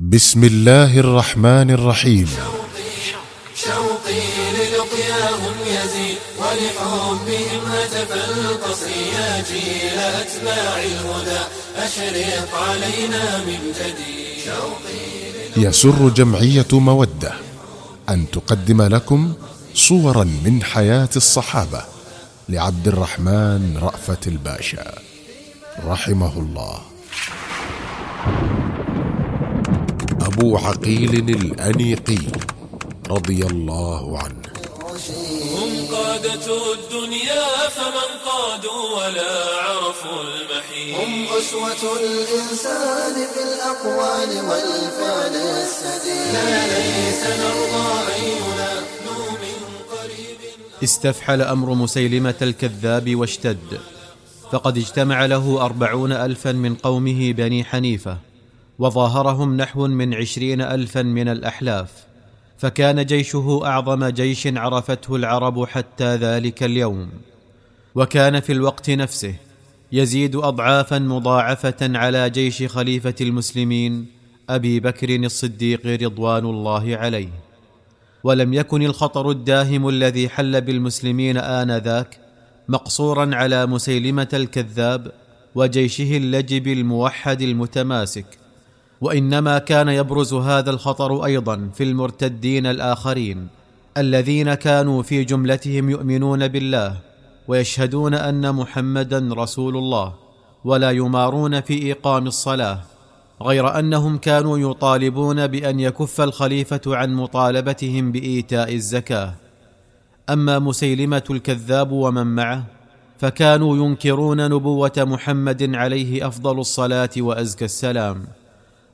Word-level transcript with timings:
بسم 0.00 0.44
الله 0.44 0.98
الرحمن 0.98 1.70
الرحيم. 1.70 2.28
شوقي 3.54 4.20
للقياهم 4.54 5.54
يزيد 5.66 6.18
ولحبهم 6.38 7.62
هتف 7.66 8.12
القصر 8.12 8.90
يا 8.90 9.44
جيل 9.50 9.98
أتباع 9.98 10.82
الهدى 10.82 11.40
أشرق 11.76 12.54
علينا 12.54 13.38
من 13.38 13.58
جديد 13.78 14.44
شوقي 14.44 15.66
يسر 15.66 16.08
جمعية 16.08 16.66
مودة 16.72 17.32
أن 18.08 18.30
تقدم 18.30 18.82
لكم 18.82 19.32
صورا 19.74 20.24
من 20.24 20.62
حياة 20.62 21.10
الصحابة 21.16 21.82
لعبد 22.48 22.88
الرحمن 22.88 23.78
رأفت 23.82 24.26
الباشا. 24.26 24.94
رحمه 25.84 26.38
الله. 26.38 26.97
أبو 30.38 30.56
عقيل 30.56 31.14
الأنيقي 31.30 32.18
رضي 33.10 33.46
الله 33.46 34.18
عنه. 34.18 34.42
هم 35.58 35.94
قادة 35.94 36.46
الدنيا 36.74 37.68
فمن 37.68 38.10
قادوا 38.26 38.82
ولا 38.96 39.32
عرفوا 39.66 40.20
المحيط. 40.22 41.00
هم 41.00 41.24
أسوة 41.38 41.82
الإنسان 42.00 43.14
في 43.34 43.40
الأقوال 43.48 44.30
والفعل 44.48 45.34
السديد. 45.36 46.32
لا 46.34 46.66
ليس 46.66 47.22
نرضى 47.40 47.88
قريب. 49.90 50.38
استفحل 50.84 51.42
أمر 51.42 51.74
مسيلمة 51.74 52.34
الكذاب 52.42 53.16
واشتد 53.16 53.80
فقد 54.52 54.78
اجتمع 54.78 55.26
له 55.26 55.64
أربعون 55.64 56.12
الفا 56.12 56.52
من 56.52 56.74
قومه 56.74 57.32
بني 57.32 57.64
حنيفة. 57.64 58.27
وظاهرهم 58.78 59.56
نحو 59.56 59.86
من 59.86 60.14
عشرين 60.14 60.60
الفا 60.60 61.02
من 61.02 61.28
الأحلاف 61.28 62.08
فكان 62.58 63.06
جيشه 63.06 63.60
أعظم 63.64 64.04
جيش 64.04 64.46
عرفته 64.46 65.16
العرب 65.16 65.64
حتى 65.64 66.16
ذلك 66.16 66.62
اليوم. 66.62 67.08
وكان 67.94 68.40
في 68.40 68.52
الوقت 68.52 68.90
نفسه 68.90 69.34
يزيد 69.92 70.36
اضعافا 70.36 70.98
مضاعفة 70.98 71.76
على 71.80 72.30
جيش 72.30 72.62
خليفة 72.62 73.14
المسلمين 73.20 74.06
أبي 74.50 74.80
بكر 74.80 75.16
الصديق 75.16 75.86
رضوان 75.86 76.44
الله 76.44 76.96
عليه. 76.96 77.28
ولم 78.24 78.54
يكن 78.54 78.82
الخطر 78.82 79.30
الداهم 79.30 79.88
الذي 79.88 80.28
حل 80.28 80.60
بالمسلمين 80.60 81.36
آنذاك 81.36 82.18
مقصورا 82.68 83.34
على 83.34 83.66
مسيلمة 83.66 84.28
الكذاب 84.34 85.12
وجيشه 85.54 86.16
اللجب 86.16 86.66
الموحد 86.66 87.42
المتماسك. 87.42 88.47
وإنما 89.00 89.58
كان 89.58 89.88
يبرز 89.88 90.34
هذا 90.34 90.70
الخطر 90.70 91.24
أيضا 91.24 91.70
في 91.74 91.84
المرتدين 91.84 92.66
الآخرين 92.66 93.48
الذين 93.96 94.54
كانوا 94.54 95.02
في 95.02 95.24
جملتهم 95.24 95.90
يؤمنون 95.90 96.48
بالله 96.48 96.96
ويشهدون 97.48 98.14
أن 98.14 98.54
محمدا 98.54 99.28
رسول 99.32 99.76
الله 99.76 100.14
ولا 100.64 100.90
يمارون 100.90 101.60
في 101.60 101.92
اقام 101.92 102.26
الصلاة 102.26 102.80
غير 103.42 103.78
أنهم 103.78 104.18
كانوا 104.18 104.58
يطالبون 104.58 105.46
بأن 105.46 105.80
يكف 105.80 106.20
الخليفة 106.20 106.80
عن 106.86 107.14
مطالبتهم 107.14 108.12
بإيتاء 108.12 108.74
الزكاة. 108.74 109.34
أما 110.30 110.58
مسيلمة 110.58 111.22
الكذاب 111.30 111.92
ومن 111.92 112.26
معه 112.26 112.64
فكانوا 113.18 113.76
ينكرون 113.76 114.50
نبوة 114.50 114.92
محمد 114.98 115.74
عليه 115.74 116.26
أفضل 116.26 116.58
الصلاة 116.58 117.10
وأزكى 117.18 117.64
السلام. 117.64 118.24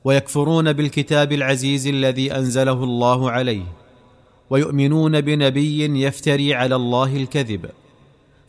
ويكفرون 0.05 0.73
بالكتاب 0.73 1.33
العزيز 1.33 1.87
الذي 1.87 2.33
أنزله 2.37 2.85
الله 2.85 3.31
عليه 3.31 3.65
ويؤمنون 4.51 5.21
بنبي 5.21 6.05
يفتري 6.07 6.55
على 6.55 6.77
الله 6.77 7.17
الكذب. 7.17 7.67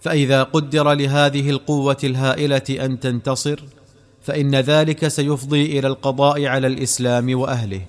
فإذا 0.02 0.44
قدر 0.44 0.94
لهذه 0.94 1.50
القوة 1.50 1.98
الهائلة 2.04 2.86
أن 2.86 3.00
تنتصر 3.00 3.60
فإن 4.22 4.56
ذلك 4.56 5.08
سيفضي 5.08 5.80
إلى 5.80 5.88
القضاء 5.88 6.46
على 6.46 6.68
الإسلام 6.68 7.40
وأهله 7.40 7.82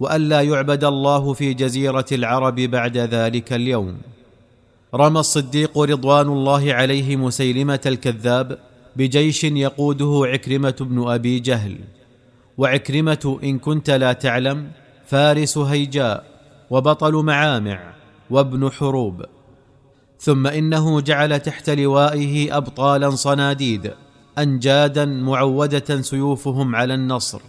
وألا 0.00 0.40
يعبد 0.40 0.84
الله 0.84 1.32
في 1.32 1.54
جزيرة 1.54 2.06
العرب 2.12 2.54
بعد 2.54 2.96
ذلك 2.96 3.52
اليوم. 3.52 3.96
رمى 4.94 5.20
الصديق 5.20 5.78
رضوان 5.78 6.26
الله 6.26 6.74
عليه 6.74 7.16
مسيلمة 7.16 7.80
الكذاب 7.86 8.58
بجيش 8.96 9.44
يقوده 9.44 10.22
عكرمة 10.24 10.76
بن 10.80 11.08
أبي 11.08 11.38
جهل. 11.38 11.76
وعكرمة 12.58 13.38
إن 13.44 13.58
كنت 13.58 13.90
لا 13.90 14.12
تعلم 14.12 14.70
فارس 15.06 15.58
هيجاء 15.58 16.24
وبطل 16.70 17.12
معامع 17.12 17.94
وابن 18.30 18.70
حروب. 18.70 19.24
ثم 20.18 20.46
إنه 20.46 21.00
جعل 21.00 21.40
تحت 21.40 21.70
لوائه 21.70 22.56
ابطالا 22.56 23.10
صناديد 23.10 23.92
انجادا 24.38 25.04
معودة 25.04 26.02
سيوفهم 26.02 26.76
على 26.76 26.94
النصر. 26.94 27.40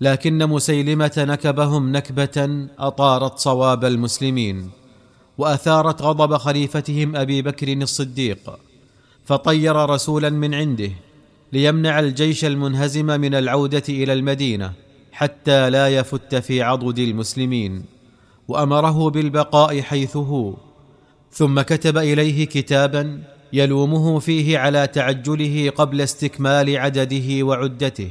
لكن 0.00 0.46
مسيلمة 0.46 1.12
نكبهم 1.18 1.92
نكبة 1.92 2.66
أطارت 2.78 3.38
صواب 3.38 3.84
المسلمين 3.84 4.70
وأثارت 5.38 6.02
غضب 6.02 6.36
خليفتهم 6.36 7.16
أبي 7.16 7.42
بكر 7.42 7.72
الصديق 7.72 8.58
فطير 9.24 9.76
رسولا 9.90 10.30
من 10.30 10.54
عنده. 10.54 10.90
ليمنع 11.52 11.98
الجيش 11.98 12.44
المنهزم 12.44 13.06
من 13.06 13.34
العودة 13.34 13.82
إلى 13.88 14.12
المدينة 14.12 14.72
حتى 15.12 15.70
لا 15.70 15.88
يفت 15.88 16.34
في 16.34 16.62
عضد 16.62 16.98
المسلمين. 16.98 17.84
وأمره 18.48 19.10
بالبقاء 19.10 19.80
حيث 19.80 20.16
هو 20.16 20.54
ثم 21.32 21.60
كتب 21.60 21.98
إليه 21.98 22.44
كتابا 22.46 23.22
يلومه 23.52 24.18
فيه 24.18 24.58
على 24.58 24.86
تعجله 24.86 25.70
قبل 25.70 26.00
استكمال 26.00 26.76
عدده 26.76 27.42
وعدته 27.42 28.08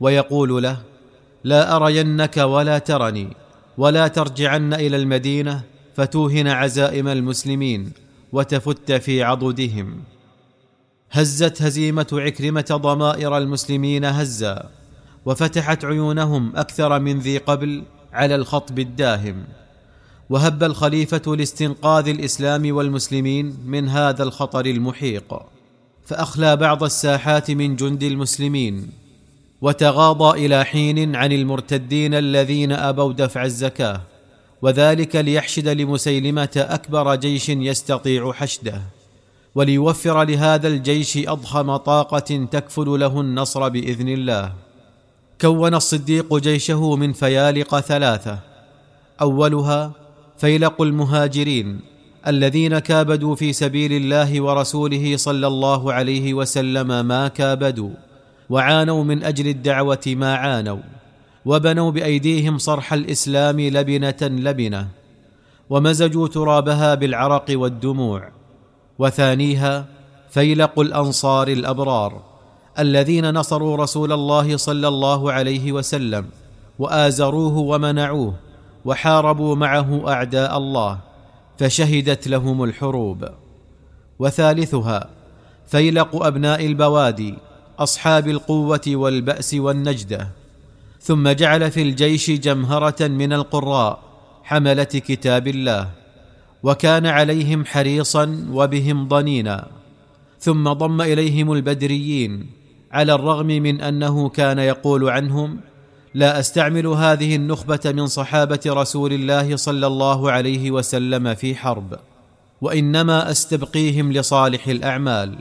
ويقول 0.00 0.62
له 0.62 0.78
لا 1.44 1.76
أرينك 1.76 2.36
ولا 2.36 2.78
ترني 2.78 3.28
ولا 3.78 4.08
ترجعن 4.08 4.74
إلى 4.74 4.96
المدينة 4.96 5.62
فتوهن 5.94 6.48
عزائم 6.48 7.08
المسلمين 7.08 7.92
وتفت 8.32 8.92
في 8.92 9.22
عضدهم. 9.22 10.00
هزت 11.14 11.62
هزيمة 11.62 12.06
عكرمة 12.12 12.64
ضمائر 12.72 13.38
المسلمين 13.38 14.04
هزا 14.04 14.70
وفتحت 15.24 15.84
عيونهم 15.84 16.56
أكثر 16.56 16.98
من 16.98 17.18
ذي 17.18 17.38
قبل 17.38 17.82
على 18.12 18.34
الخطب 18.34 18.78
الداهم. 18.78 19.44
وهب 20.30 20.62
الخليفة 20.62 21.36
لاستنقاذ 21.36 22.08
الإسلام 22.08 22.76
والمسلمين 22.76 23.56
من 23.66 23.88
هذا 23.88 24.22
الخطر 24.22 24.66
المحيق. 24.66 25.42
فأخلى 26.06 26.56
بعض 26.56 26.84
الساحات 26.84 27.50
من 27.50 27.76
جند 27.76 28.02
المسلمين 28.02 28.88
وتغاضى 29.60 30.46
إلى 30.46 30.64
حين 30.64 31.16
عن 31.16 31.32
المرتدين 31.32 32.14
الذين 32.14 32.72
أبوا 32.72 33.12
دفع 33.12 33.44
الزكاة. 33.44 34.00
وذلك 34.62 35.16
ليحشد 35.16 35.68
لمسيلمة 35.68 36.54
أكبر 36.56 37.14
جيش 37.14 37.48
يستطيع 37.48 38.32
حشده. 38.32 38.82
وليوفر 39.54 40.24
لهذا 40.24 40.68
الجيش 40.68 41.18
أضخم 41.28 41.76
طاقة 41.76 42.46
تكفل 42.50 43.00
له 43.00 43.20
النصر 43.20 43.68
بإذن 43.68 44.08
الله. 44.08 44.52
كون 45.40 45.74
الصديق 45.74 46.36
جيشه 46.36 46.96
من 46.96 47.12
فيالق 47.12 47.80
ثلاثة 47.80 48.38
أولها 49.20 49.92
فيلق 50.38 50.82
المهاجرين 50.82 51.80
الذين 52.26 52.78
كابدوا 52.78 53.34
في 53.34 53.52
سبيل 53.52 53.92
الله 53.92 54.40
ورسوله 54.40 55.16
صلى 55.16 55.46
الله 55.46 55.92
عليه 55.92 56.34
وسلم 56.34 57.06
ما 57.06 57.28
كابدوا 57.28 57.90
وعانوا 58.50 59.04
من 59.04 59.24
أجل 59.24 59.48
الدعوة 59.48 60.04
ما 60.06 60.34
عانوا 60.34 60.78
وبنوا 61.44 61.90
بأيديهم 61.90 62.58
صرح 62.58 62.92
الإسلام 62.92 63.60
لبنة 63.60 64.22
لبنة 64.22 64.88
ومزجوا 65.70 66.28
ترابها 66.28 66.94
بالعرق 66.94 67.44
والدموع. 67.50 68.28
وثانيها 68.98 69.86
فيلق 70.30 70.80
الأنصار 70.80 71.48
الأبرار 71.48 72.22
الذين 72.78 73.30
نصروا 73.34 73.76
رسول 73.76 74.12
الله 74.12 74.56
صلى 74.56 74.88
الله 74.88 75.32
عليه 75.32 75.72
وسلم 75.72 76.26
وآزروه 76.78 77.58
ومنعوه 77.58 78.34
وحاربوا 78.84 79.56
معه 79.56 80.08
أعداء 80.08 80.58
الله 80.58 80.98
فشهدت 81.58 82.28
لهم 82.28 82.64
الحروب. 82.64 83.28
وثالثها 84.18 85.08
فيلق 85.66 86.24
أبناء 86.26 86.66
البوادي 86.66 87.34
أصحاب 87.78 88.28
القوة 88.28 88.80
والبأس 88.88 89.54
والنجدة. 89.54 90.28
ثم 91.00 91.28
جعل 91.28 91.70
في 91.70 91.82
الجيش 91.82 92.30
جمهرة 92.30 93.08
من 93.08 93.32
القراء 93.32 93.98
حملة 94.42 94.84
كتاب 94.84 95.48
الله. 95.48 96.03
وكان 96.64 97.06
عليهم 97.06 97.64
حريصا 97.64 98.46
وبهم 98.50 99.08
ضنينا. 99.08 99.66
ثم 100.40 100.72
ضم 100.72 101.00
إليهم 101.00 101.52
البدريين 101.52 102.46
على 102.92 103.14
الرغم 103.14 103.46
من 103.46 103.80
أنه 103.80 104.28
كان 104.28 104.58
يقول 104.58 105.08
عنهم 105.08 105.60
لا 106.14 106.40
أستعمل 106.40 106.86
هذه 106.86 107.36
النخبة 107.36 107.80
من 107.84 108.06
صحابة 108.06 108.60
رسول 108.66 109.12
الله 109.12 109.56
صلى 109.56 109.86
الله 109.86 110.30
عليه 110.30 110.70
وسلم 110.70 111.34
في 111.34 111.54
حرب 111.54 111.98
وإنما 112.60 113.30
أستبقيهم 113.30 114.12
لصالح 114.12 114.68
الأعمال. 114.68 115.38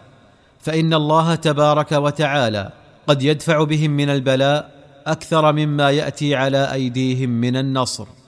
فإن 0.59 0.93
الله 0.93 1.35
تبارك 1.35 1.91
وتعالى 1.91 2.71
قد 3.07 3.23
يدفع 3.23 3.63
بهم 3.63 3.91
من 3.91 4.09
البلاء 4.09 4.71
أكثر 5.07 5.51
مما 5.51 5.91
يأتي 5.91 6.35
على 6.35 6.73
أيديهم 6.73 7.29
من 7.29 7.55
النصر. 7.55 8.22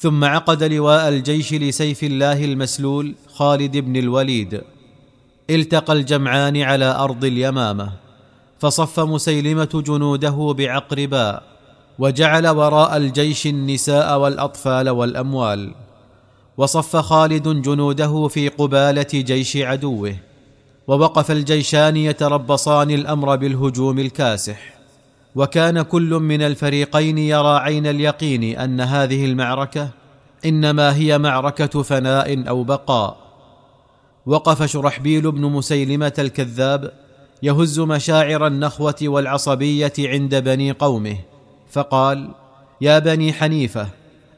ثم 0.00 0.24
عقد 0.24 0.62
لواء 0.62 1.08
الجيش 1.08 1.54
لسيف 1.54 2.04
الله 2.04 2.44
المسلول 2.44 3.14
خالد 3.34 3.76
بن 3.76 3.96
الوليد. 3.96 4.60
التقى 5.50 5.92
الجمعان 5.92 6.56
على 6.62 6.84
أرض 6.84 7.24
اليمامة 7.24 7.92
فصف 8.58 9.00
مسيلمة 9.00 9.82
جنوده 9.86 10.54
بعقرباء 10.58 11.42
وجعل 11.98 12.48
وراء 12.48 12.96
الجيش 12.96 13.46
النساء 13.46 14.18
والأطفال 14.18 14.88
والأموال. 14.88 15.74
وصف 16.56 16.96
خالد 16.96 17.48
جنوده 17.48 18.28
في 18.28 18.48
قبالة 18.48 19.12
جيش 19.14 19.56
عدوه 19.56 20.14
ووقف 20.86 21.30
الجيشان 21.30 21.96
يتربصان 21.96 22.90
الأمر 22.90 23.36
بالهجوم 23.36 23.98
الكاسح. 23.98 24.77
وكان 25.38 25.82
كل 25.82 26.10
من 26.10 26.42
الفريقين 26.42 27.18
يرى 27.18 27.58
عين 27.58 27.86
اليقين 27.86 28.58
أن 28.58 28.80
هذه 28.80 29.24
المعركة 29.24 29.88
إنما 30.44 30.96
هي 30.96 31.18
معركة 31.18 31.82
فناء 31.82 32.48
أو 32.48 32.64
بقاء. 32.64 33.16
وقف 34.26 34.62
شرحبيل 34.62 35.32
بن 35.32 35.40
مسيلمة 35.40 36.12
الكذاب 36.18 36.92
يهز 37.42 37.80
مشاعر 37.80 38.46
النخوة 38.46 38.94
والعصبية 39.02 39.92
عند 39.98 40.34
بني 40.34 40.72
قومه 40.72 41.16
فقال 41.70 42.30
يا 42.80 42.98
بني 42.98 43.32
حنيفة 43.32 43.88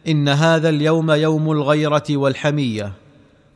إن 0.08 0.28
هذا 0.28 0.68
اليوم 0.68 1.10
يوم 1.10 1.52
الغيرة 1.52 2.04
والحمية 2.10 2.92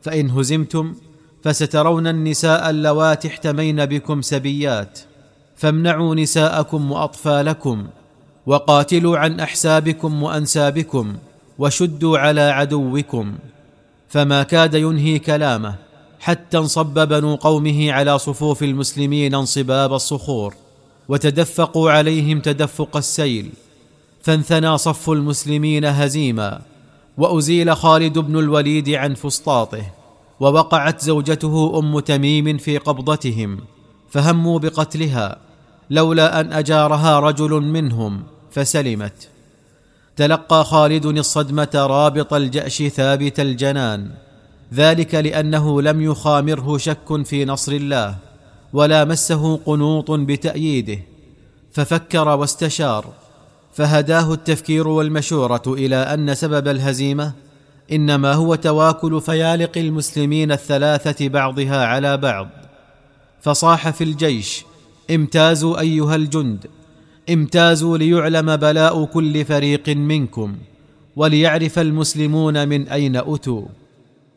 فإن 0.01 0.29
هزمتم 0.29 0.95
فسترون 1.43 2.07
النساء 2.07 2.69
اللواتي 2.69 3.27
احتمين 3.27 3.85
بكم 3.85 4.21
سبيات 4.21 4.99
فامنعوا 5.55 6.15
نساءكم 6.15 6.91
وأطفالكم 6.91 7.87
وقاتلوا 8.45 9.17
عن 9.17 9.39
أحسابكم 9.39 10.23
وأنسابكم 10.23 11.15
وشدوا 11.59 12.17
على 12.17 12.41
عدوكم. 12.41 13.35
فما 14.09 14.43
كاد 14.43 14.73
ينهي 14.73 15.19
كلامه 15.19 15.75
حتى 16.19 16.57
انصب 16.57 17.07
بنو 17.07 17.35
قومه 17.35 17.91
على 17.91 18.19
صفوف 18.19 18.63
المسلمين 18.63 19.35
انصباب 19.35 19.93
الصخور 19.93 20.53
وتدفقوا 21.07 21.91
عليهم 21.91 22.39
تدفق 22.39 22.97
السيل. 22.97 23.51
فانثنى 24.21 24.77
صف 24.77 25.09
المسلمين 25.09 25.85
هزيما 25.85 26.61
وأزيل 27.17 27.75
خالد 27.75 28.19
بن 28.19 28.39
الوليد 28.39 28.89
عن 28.89 29.13
فسطاطه 29.13 29.81
ووقعت 30.39 31.01
زوجته 31.01 31.79
أم 31.79 31.99
تميم 31.99 32.57
في 32.57 32.77
قبضتهم 32.77 33.59
فهموا 34.09 34.59
بقتلها. 34.59 35.44
لولا 35.89 36.39
أن 36.39 36.53
أجارها 36.53 37.19
رجل 37.19 37.51
منهم 37.51 38.23
فسلمت. 38.51 39.27
تلقى 40.15 40.65
خالد 40.65 41.05
الصدمة 41.05 41.69
رابط 41.75 42.33
الجأش 42.33 42.83
ثابت 42.83 43.39
الجنان. 43.39 44.11
ذلك 44.73 45.15
لأنه 45.15 45.81
لم 45.81 46.01
يخامره 46.01 46.77
شك 46.77 47.25
في 47.25 47.45
نصر 47.45 47.71
الله 47.71 48.15
ولا 48.73 49.05
مسه 49.05 49.59
قنوط 49.65 50.11
بتأييده. 50.11 50.99
ففكر 51.71 52.27
واستشار 52.27 53.05
فهداه 53.73 54.33
التفكير 54.33 54.87
والمشورة 54.87 55.63
إلى 55.67 55.95
أن 55.95 56.35
سبب 56.35 56.67
الهزيمة 56.67 57.31
إنما 57.91 58.33
هو 58.33 58.55
تواكل 58.55 59.21
فيالق 59.21 59.77
المسلمين 59.77 60.51
الثلاثة 60.51 61.27
بعضها 61.27 61.85
على 61.85 62.17
بعض. 62.17 62.47
فصاح 63.41 63.89
في 63.89 64.03
الجيش 64.03 64.65
امتازوا 65.11 65.79
أيها 65.79 66.15
الجند 66.15 66.67
امتازوا 67.29 67.97
ليعلم 67.97 68.55
بلاء 68.55 69.05
كل 69.05 69.45
فريق 69.45 69.89
منكم 69.89 70.55
وليعرف 71.15 71.79
المسلمون 71.79 72.67
من 72.67 72.87
أين 72.87 73.15
اتوا 73.15 73.65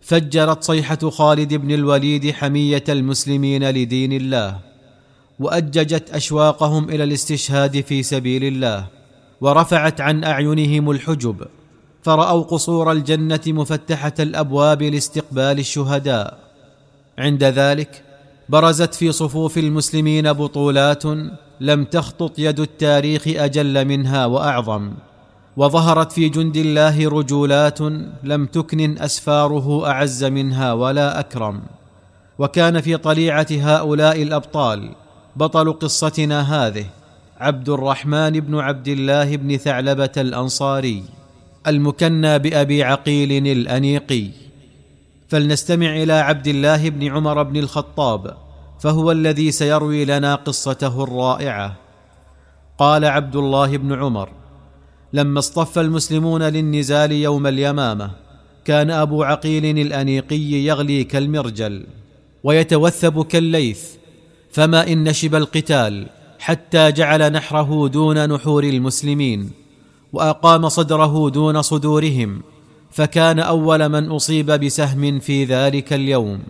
فجرت 0.00 0.62
صيحة 0.62 1.10
خالد 1.10 1.54
بن 1.54 1.70
الوليد 1.70 2.30
حمية 2.30 2.84
المسلمين 2.88 3.70
لدين 3.70 4.12
الله 4.12 4.58
وأججت 5.38 6.10
أشواقهم 6.10 6.88
إلى 6.88 7.04
الاستشهاد 7.04 7.80
في 7.80 8.02
سبيل 8.02 8.44
الله 8.44 8.86
ورفعت 9.40 10.00
عن 10.00 10.24
أعينهم 10.24 10.90
الحجب 10.90 11.46
فرأوا 12.02 12.42
قصور 12.42 12.92
الجنة 12.92 13.40
مفتحة 13.46 14.14
الأبواب 14.20 14.82
لاستقبال 14.82 15.58
الشهداء. 15.58 16.38
عند 17.18 17.44
ذلك 17.44 18.02
برزت 18.48 18.94
في 18.94 19.12
صفوف 19.12 19.58
المسلمين 19.58 20.32
بطولات 20.32 21.02
لم 21.60 21.84
تخطط 21.84 22.38
يد 22.38 22.60
التاريخ 22.60 23.22
أجل 23.26 23.84
منها 23.84 24.26
وأعظم 24.26 24.92
وظهرت 25.56 26.12
في 26.12 26.28
جند 26.28 26.56
الله 26.56 27.08
رجولات 27.08 27.80
لم 28.24 28.46
تكن 28.46 28.98
أسفاره 28.98 29.88
أعز 29.90 30.24
منها 30.24 30.72
ولا 30.72 31.20
أكرم. 31.20 31.60
وكان 32.38 32.80
في 32.80 32.96
طليعة 32.96 33.46
هؤلاء 33.50 34.22
الأبطال 34.22 34.90
بطل 35.36 35.72
قصتنا 35.72 36.66
هذه 36.66 36.86
عبد 37.40 37.68
الرحمن 37.68 38.30
بن 38.30 38.58
عبد 38.58 38.88
الله 38.88 39.36
بن 39.36 39.56
ثعلبة 39.56 40.12
الأنصاري 40.16 41.04
المكنى 41.66 42.38
بأبي 42.38 42.84
عقيل 42.84 43.46
الأنيقي. 43.46 44.47
فلنستمع 45.28 45.96
إلى 45.96 46.12
عبد 46.12 46.46
الله 46.46 46.88
بن 46.88 47.06
عمر 47.06 47.42
بن 47.42 47.56
الخطاب 47.56 48.36
فهو 48.80 49.12
الذي 49.12 49.50
سيروي 49.50 50.04
لنا 50.04 50.34
قصته 50.34 51.04
الرائعة. 51.04 51.76
قال 52.78 53.04
عبد 53.04 53.36
الله 53.36 53.76
بن 53.76 53.92
عمر 53.92 54.28
لما 55.12 55.38
اصطف 55.38 55.78
المسلمون 55.78 56.42
للنزال 56.42 57.12
يوم 57.12 57.46
اليمامة 57.46 58.10
كان 58.64 58.90
أبو 58.90 59.22
عقيل 59.22 59.78
الأنيقي 59.78 60.64
يغلي 60.64 61.04
كالمرجل 61.04 61.86
ويتوثب 62.44 63.24
كالليث 63.24 63.84
فما 64.52 64.92
إن 64.92 65.04
نشب 65.04 65.34
القتال 65.34 66.06
حتى 66.38 66.92
جعل 66.92 67.32
نحره 67.32 67.88
دون 67.88 68.28
نحور 68.28 68.64
المسلمين 68.64 69.50
وأقام 70.12 70.68
صدره 70.68 71.30
دون 71.30 71.62
صدورهم 71.62 72.42
فكان 72.90 73.38
أول 73.38 73.88
من 73.88 74.10
أصيب 74.10 74.50
بسهم 74.50 75.18
في 75.18 75.44
ذلك 75.44 75.92
اليوم. 75.92 76.42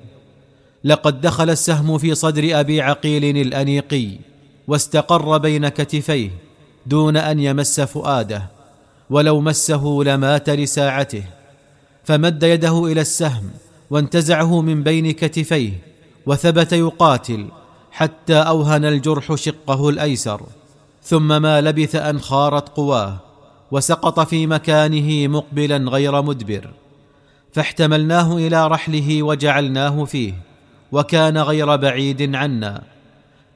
لقد 0.84 1.20
دخل 1.20 1.50
السهم 1.50 1.98
في 1.98 2.14
صدر 2.14 2.60
أبي 2.60 2.82
عقيل 2.82 3.36
الأنيقي 3.36 4.08
واستقر 4.68 5.38
بين 5.38 5.68
كتفيه 5.68 6.30
دون 6.86 7.16
أن 7.16 7.40
يمس 7.40 7.80
فؤاده 7.80 8.42
ولو 9.10 9.40
مسه 9.40 10.02
لمات 10.04 10.50
لساعته. 10.50 11.22
فمد 12.04 12.42
يده 12.42 12.84
إلى 12.86 13.00
السهم 13.00 13.50
وانتزعه 13.90 14.60
من 14.60 14.82
بين 14.82 15.10
كتفيه 15.10 15.72
وثبت 16.26 16.72
يقاتل 16.72 17.46
حتى 17.92 18.36
أوهن 18.36 18.84
الجرح 18.84 19.34
شقه 19.34 19.88
الأيسر. 19.88 20.42
ثم 21.02 21.42
ما 21.42 21.60
لبث 21.60 21.96
أن 21.96 22.20
خارت 22.20 22.68
قواه. 22.68 23.27
وسقط 23.70 24.20
في 24.20 24.46
مكانه 24.46 25.28
مقبلا 25.28 25.76
غير 25.76 26.22
مدبر 26.22 26.70
فاحتملناه 27.52 28.36
إلى 28.36 28.68
رحله 28.68 29.22
وجعلناه 29.22 30.04
فيه 30.04 30.34
وكان 30.92 31.38
غير 31.38 31.76
بعيد 31.76 32.34
عنا. 32.34 32.82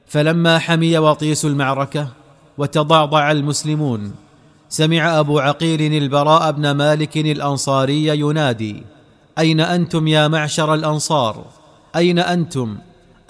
فلما 0.07 0.59
حمي 0.59 0.97
وطيس 0.97 1.45
المعركة 1.45 2.07
وتضعضع 2.57 3.31
المسلمون 3.31 4.15
سمع 4.69 5.19
أبو 5.19 5.39
عقيل 5.39 6.03
البراء 6.03 6.51
بن 6.51 6.71
مالك 6.71 7.17
الأنصاري 7.17 8.07
ينادي 8.19 8.83
أين 9.39 9.59
أنتم 9.59 10.07
يا 10.07 10.27
معشر 10.27 10.73
الأنصار؟ 10.73 11.45
أين 11.95 12.19
أنتم؟ 12.19 12.77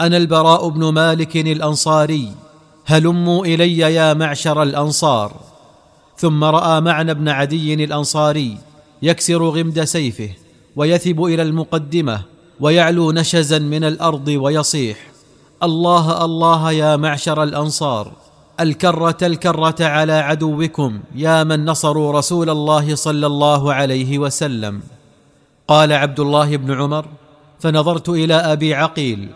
أنا 0.02 0.18
البراء 0.18 0.70
بن 0.70 0.90
مالك 0.94 1.38
الأنصاري 1.38 2.32
هلموا 2.86 3.46
إلي 3.46 3.78
يا 3.78 4.14
معشر 4.14 4.64
الأنصار. 4.64 5.53
ثم 6.18 6.44
رأى 6.44 6.82
معنى 6.82 7.14
بن 7.14 7.30
عدي 7.30 7.74
الأنصاري 7.74 8.58
يكسر 9.02 9.44
غمد 9.44 9.84
سيفه 9.84 10.30
ويثب 10.76 11.24
إلى 11.24 11.42
المقدمة 11.42 12.22
ويعلو 12.60 13.12
نشزا 13.12 13.60
من 13.60 13.84
الأرض 13.84 14.28
ويصيح 14.28 14.98
الله 15.64 16.26
الله 16.26 16.72
يا 16.72 16.96
معشر 16.96 17.44
الأنصار 17.44 18.12
الكرة 18.60 19.18
الكرة 19.22 19.76
على 19.80 20.14
عدوكم 20.14 21.00
يا 21.16 21.44
من 21.44 21.66
نصروا 21.66 22.12
رسول 22.12 22.50
الله 22.50 22.96
صلى 22.96 23.28
الله 23.28 23.74
عليه 23.74 24.20
وسلم. 24.20 24.82
قال 25.68 25.94
عبد 25.94 26.20
الله 26.20 26.58
بن 26.58 26.74
عمر 26.82 27.06
فنظرت 27.60 28.10
إلى 28.10 28.34
أبي 28.34 28.74
عقيل 28.74 29.30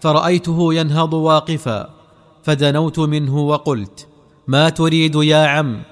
فرأيته 0.00 0.74
ينهض 0.74 1.12
واقفا 1.14 1.90
فدنوت 2.42 2.98
منه 2.98 3.38
وقلت 3.38 4.06
ما 4.46 4.68
تريد 4.68 5.14
يا 5.14 5.46
عم 5.46 5.82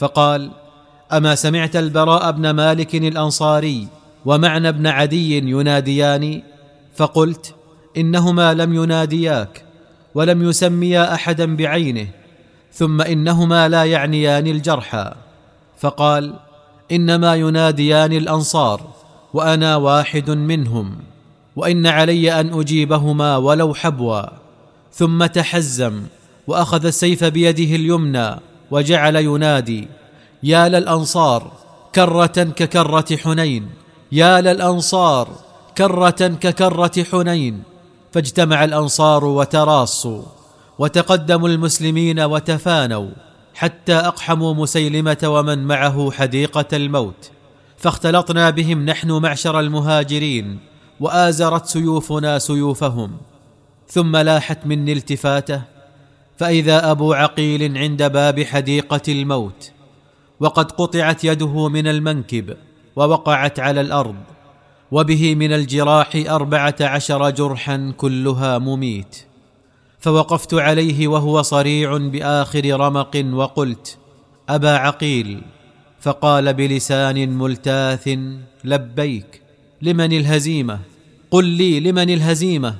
فقال 0.00 0.50
أما 1.12 1.34
سمعت 1.34 1.76
البراء 1.76 2.32
بن 2.32 2.50
مالك 2.50 2.94
الأنصاري 2.94 3.88
ومعنى 4.24 4.72
بن 4.72 4.86
عدي 4.86 5.38
يناديان 5.38 6.42
فقلت 6.96 7.54
إنهما 7.96 8.54
لم 8.54 8.74
ينادياك 8.74 9.64
ولم 10.14 10.48
يسميا 10.48 11.14
أحدا 11.14 11.56
بعينه 11.56 12.08
ثم 12.72 13.00
إنهما 13.02 13.68
لا 13.68 13.84
يعنيان 13.84 14.46
الجرحى. 14.46 15.12
فقال 15.78 16.34
إنما 16.92 17.34
يناديان 17.34 18.12
الأنصار 18.12 18.80
وأنا 19.34 19.76
واحد 19.76 20.30
منهم 20.30 20.96
وإن 21.56 21.86
علي 21.86 22.40
أن 22.40 22.60
أجيبهما 22.60 23.36
ولو 23.36 23.74
حبوا 23.74 24.22
ثم 24.92 25.26
تحزم 25.26 26.02
وأخذ 26.46 26.86
السيف 26.86 27.24
بيده 27.24 27.76
اليمنى 27.76 28.49
وجعل 28.70 29.16
ينادي 29.16 29.88
يا 30.42 30.68
للأنصار 30.68 31.52
كرة 31.94 32.26
ككرة 32.26 33.16
حنين 33.16 33.70
يا 34.12 34.40
للأنصار 34.40 35.28
كرة 35.78 36.10
ككرة 36.10 37.04
حنين. 37.12 37.62
فاجتمع 38.12 38.64
الأنصار 38.64 39.24
وتراصوا 39.24 40.22
وتقدموا 40.78 41.48
المسلمين 41.48 42.20
وتفانوا 42.20 43.10
حتى 43.54 43.94
أقحموا 43.94 44.54
مسيلمة 44.54 45.18
ومن 45.24 45.58
معه 45.64 46.10
حديقة 46.10 46.76
الموت. 46.76 47.30
فاختلطنا 47.76 48.50
بهم 48.50 48.84
نحن 48.84 49.12
معشر 49.12 49.60
المهاجرين 49.60 50.58
وآزرت 51.00 51.66
سيوفنا 51.66 52.38
سيوفهم. 52.38 53.16
ثم 53.88 54.16
لاحت 54.16 54.66
مني 54.66 54.92
التفاتة 54.92 55.62
فإذا 56.40 56.90
أبو 56.90 57.12
عقيل 57.12 57.78
عند 57.78 58.02
باب 58.02 58.42
حديقة 58.42 59.00
الموت 59.08 59.72
وقد 60.40 60.72
قطعت 60.72 61.24
يده 61.24 61.68
من 61.68 61.86
المنكب 61.86 62.56
ووقعت 62.96 63.60
على 63.60 63.80
الأرض 63.80 64.16
وبه 64.90 65.34
من 65.34 65.52
الجراح 65.52 66.10
أربعة 66.16 66.76
عشر 66.80 67.30
جرحا 67.30 67.92
كلها 67.96 68.58
مميت. 68.58 69.16
فوقفت 69.98 70.54
عليه 70.54 71.08
وهو 71.08 71.42
صريع 71.42 71.96
بآخر 71.96 72.80
رمق 72.80 73.24
وقلت 73.32 73.98
أبا 74.48 74.76
عقيل 74.76 75.42
فقال 76.00 76.54
بلسان 76.54 77.38
ملتاث 77.38 78.18
لبيك 78.64 79.42
لمن 79.82 80.12
الهزيمة؟ 80.12 80.80
قل 81.30 81.44
لي 81.44 81.80
لمن 81.80 82.10
الهزيمة؟ 82.10 82.76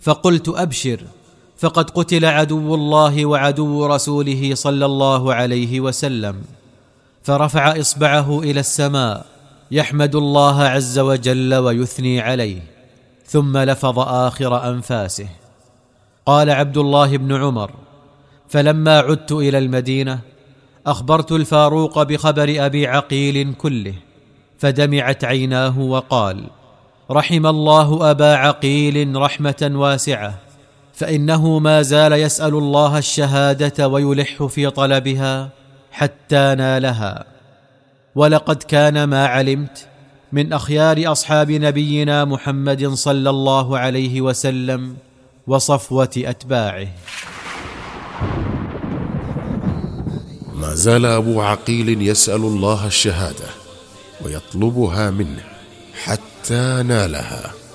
فقلت 0.00 0.48
أبشر. 0.48 1.15
فقد 1.58 1.90
قتل 1.90 2.24
عدو 2.24 2.74
الله 2.74 3.26
وعدو 3.26 3.86
رسوله 3.86 4.54
صلى 4.54 4.86
الله 4.86 5.34
عليه 5.34 5.80
وسلم 5.80 6.42
فرفع 7.22 7.80
إصبعه 7.80 8.40
إلى 8.40 8.60
السماء 8.60 9.26
يحمد 9.70 10.14
الله 10.14 10.62
عز 10.62 10.98
وجل 10.98 11.54
ويثني 11.54 12.20
عليه 12.20 12.62
ثم 13.26 13.58
لفظ 13.58 13.98
آخر 13.98 14.70
أنفاسه. 14.70 15.28
قال 16.26 16.50
عبد 16.50 16.76
الله 16.76 17.16
بن 17.16 17.42
عمر 17.42 17.70
فلما 18.48 18.98
عدت 18.98 19.32
إلى 19.32 19.58
المدينة 19.58 20.18
أخبرت 20.86 21.32
الفاروق 21.32 22.02
بخبر 22.02 22.54
أبي 22.58 22.86
عقيل 22.86 23.54
كله 23.54 23.94
فدمعت 24.58 25.24
عيناه 25.24 25.78
وقال 25.78 26.44
رحم 27.10 27.46
الله 27.46 28.10
أبا 28.10 28.34
عقيل 28.34 29.16
رحمة 29.16 29.70
واسعة 29.74 30.45
فإنه 30.96 31.58
ما 31.58 31.82
زال 31.82 32.12
يسأل 32.12 32.54
الله 32.54 32.98
الشهادة 32.98 33.88
ويلح 33.88 34.42
في 34.44 34.70
طلبها 34.70 35.48
حتى 35.92 36.54
نالها. 36.58 37.24
ولقد 38.14 38.62
كان 38.62 39.04
ما 39.04 39.26
علمت 39.26 39.86
من 40.32 40.52
أخيار 40.52 41.12
أصحاب 41.12 41.50
نبينا 41.50 42.24
محمد 42.24 42.86
صلى 42.86 43.30
الله 43.30 43.78
عليه 43.78 44.20
وسلم 44.20 44.96
وصفوة 45.46 46.10
أتباعه. 46.16 46.88
ما 50.54 50.74
زال 50.74 51.06
أبو 51.06 51.42
عقيل 51.42 52.02
يسأل 52.02 52.40
الله 52.40 52.86
الشهادة 52.86 53.48
ويطلبها 54.24 55.10
منه 55.10 55.44
حتى 56.04 56.82
نالها. 56.82 57.65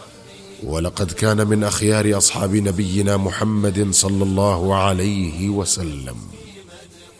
ولقد 0.63 1.11
كان 1.11 1.47
من 1.47 1.63
أخيار 1.63 2.17
أصحاب 2.17 2.55
نبينا 2.55 3.17
محمد 3.17 3.87
صلى 3.91 4.23
الله 4.23 4.75
عليه 4.75 5.49
وسلم 5.49 6.15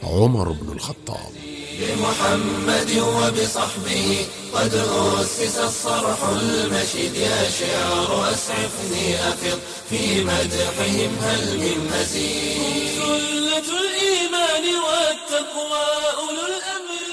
عمر 0.03 0.51
بن 0.51 0.71
الخطاب. 0.71 1.31
بمحمد 1.79 2.91
وبصحبه 2.99 4.25
قد 4.53 4.73
أسس 5.19 5.57
الصرح 5.57 6.23
المشيد 6.23 7.15
يا 7.15 7.49
شعر 7.59 8.31
أسعفني 8.33 9.15
أفض 9.29 9.59
في 9.89 10.23
مدحهم 10.23 11.11
هل 11.21 11.57
من 11.59 11.91
مزيد؟ 11.93 12.91
سلة 12.97 13.67
الإيمان 13.81 14.65
والتقوى 14.85 15.85
أولو 16.17 16.45
الأمر 16.47 17.10